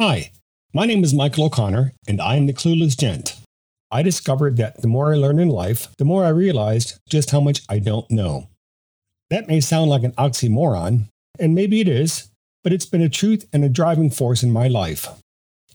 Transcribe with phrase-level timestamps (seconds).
[0.00, 0.30] Hi,
[0.72, 3.34] my name is Michael O'Connor, and I am the Clueless Gent.
[3.90, 7.40] I discovered that the more I learn in life, the more I realized just how
[7.40, 8.46] much I don't know.
[9.30, 11.08] That may sound like an oxymoron,
[11.40, 12.30] and maybe it is,
[12.62, 15.08] but it's been a truth and a driving force in my life.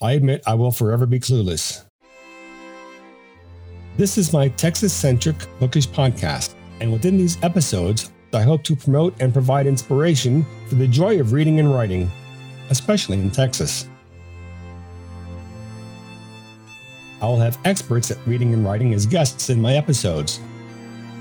[0.01, 1.83] I admit I will forever be clueless.
[3.97, 9.21] This is my Texas centric bookish podcast, and within these episodes, I hope to promote
[9.21, 12.09] and provide inspiration for the joy of reading and writing,
[12.69, 13.89] especially in Texas.
[17.23, 20.41] I will have experts at reading and writing as guests in my episodes.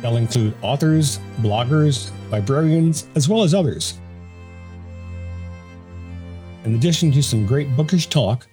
[0.01, 4.01] They'll include authors, bloggers, librarians, as well as others.
[6.65, 8.49] In addition to some great bookish talk,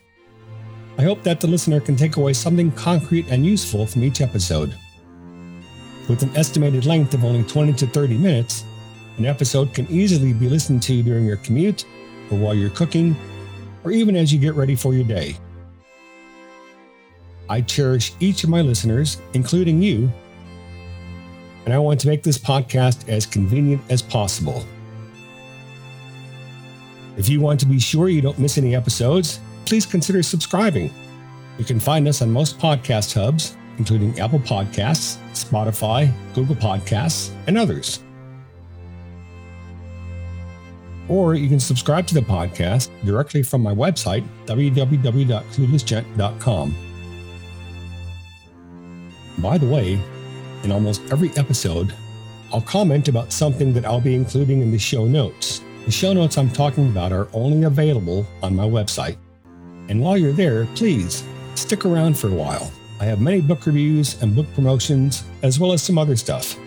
[1.00, 4.76] I hope that the listener can take away something concrete and useful from each episode.
[6.08, 8.64] With an estimated length of only 20 to 30 minutes,
[9.18, 11.86] an episode can easily be listened to during your commute,
[12.30, 13.16] or while you're cooking,
[13.84, 15.36] or even as you get ready for your day.
[17.50, 20.12] I cherish each of my listeners, including you,
[21.66, 24.64] and I want to make this podcast as convenient as possible.
[27.18, 30.94] If you want to be sure you don't miss any episodes, please consider subscribing.
[31.58, 37.58] You can find us on most podcast hubs, including Apple Podcasts, Spotify, Google Podcasts, and
[37.58, 38.02] others.
[41.10, 46.89] Or you can subscribe to the podcast directly from my website, www.cluelessgent.com.
[49.42, 50.00] By the way,
[50.64, 51.94] in almost every episode,
[52.52, 55.62] I'll comment about something that I'll be including in the show notes.
[55.86, 59.18] The show notes I'm talking about are only available on my website.
[59.88, 61.24] And while you're there, please
[61.56, 62.72] stick around for a while.
[63.00, 66.58] I have many book reviews and book promotions, as well as some other stuff.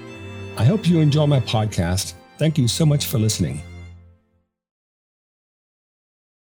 [0.56, 2.14] I hope you enjoy my podcast.
[2.38, 3.60] Thank you so much for listening.